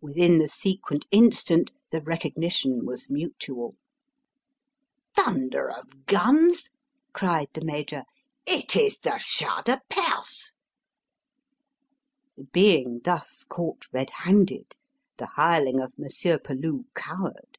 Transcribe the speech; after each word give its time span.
Within 0.00 0.36
the 0.36 0.46
sequent 0.46 1.06
instant 1.10 1.72
the 1.90 2.00
recognition 2.00 2.86
was 2.86 3.10
mutual. 3.10 3.74
"Thunder 5.12 5.68
of 5.68 6.06
guns!" 6.06 6.70
cried 7.12 7.48
the 7.52 7.64
Major. 7.64 8.04
"It 8.46 8.76
is 8.76 8.98
the 9.00 9.18
Shah 9.18 9.60
de 9.62 9.80
Perse!" 9.90 10.52
Being 12.52 13.00
thus 13.02 13.42
caught 13.42 13.86
red 13.92 14.10
handed, 14.18 14.76
the 15.16 15.26
hireling 15.34 15.80
of 15.80 15.98
Monsieur 15.98 16.38
Peloux 16.38 16.84
cowered. 16.94 17.58